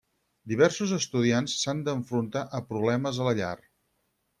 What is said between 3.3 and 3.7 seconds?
la llar.